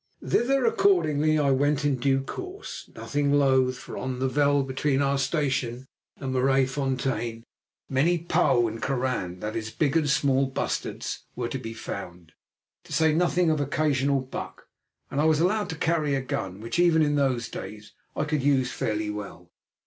Thither, 0.27 0.65
accordingly, 0.65 1.37
I 1.37 1.51
went 1.51 1.85
in 1.85 1.97
due 1.97 2.21
course, 2.21 2.89
nothing 2.95 3.31
loth, 3.31 3.77
for 3.77 3.97
on 3.99 4.17
the 4.17 4.27
veld 4.27 4.67
between 4.67 4.99
our 4.99 5.19
station 5.19 5.85
and 6.17 6.33
Maraisfontein 6.33 7.43
many 7.87 8.17
pauw 8.17 8.67
and 8.67 8.81
koran—that 8.81 9.55
is, 9.55 9.69
big 9.69 9.95
and 9.95 10.09
small 10.09 10.47
bustards—were 10.47 11.49
to 11.49 11.59
be 11.59 11.75
found, 11.75 12.31
to 12.85 12.91
say 12.93 13.13
nothing 13.13 13.51
of 13.51 13.61
occasional 13.61 14.21
buck, 14.21 14.65
and 15.11 15.21
I 15.21 15.25
was 15.25 15.39
allowed 15.39 15.69
to 15.69 15.75
carry 15.75 16.15
a 16.15 16.21
gun, 16.21 16.61
which 16.61 16.79
even 16.79 17.03
in 17.03 17.13
those 17.13 17.47
days 17.47 17.93
I 18.15 18.23
could 18.23 18.41
use 18.41 18.71
fairly 18.71 19.11
well. 19.11 19.51